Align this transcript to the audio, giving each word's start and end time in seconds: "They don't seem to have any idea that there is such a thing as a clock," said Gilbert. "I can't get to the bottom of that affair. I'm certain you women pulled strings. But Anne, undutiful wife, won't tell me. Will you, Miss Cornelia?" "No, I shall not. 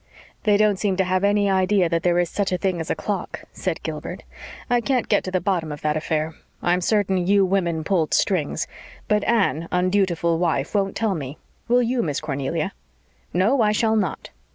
"They 0.45 0.57
don't 0.57 0.79
seem 0.79 0.95
to 0.97 1.03
have 1.03 1.23
any 1.23 1.47
idea 1.47 1.87
that 1.87 2.01
there 2.01 2.17
is 2.17 2.27
such 2.27 2.51
a 2.51 2.57
thing 2.57 2.79
as 2.79 2.89
a 2.89 2.95
clock," 2.95 3.43
said 3.51 3.83
Gilbert. 3.83 4.23
"I 4.67 4.81
can't 4.81 5.07
get 5.07 5.23
to 5.25 5.29
the 5.29 5.39
bottom 5.39 5.71
of 5.71 5.81
that 5.81 5.95
affair. 5.95 6.33
I'm 6.63 6.81
certain 6.81 7.27
you 7.27 7.45
women 7.45 7.83
pulled 7.83 8.15
strings. 8.15 8.65
But 9.07 9.23
Anne, 9.25 9.67
undutiful 9.71 10.39
wife, 10.39 10.73
won't 10.73 10.95
tell 10.95 11.13
me. 11.13 11.37
Will 11.67 11.83
you, 11.83 12.01
Miss 12.01 12.19
Cornelia?" 12.19 12.73
"No, 13.31 13.61
I 13.61 13.73
shall 13.73 13.95
not. 13.95 14.31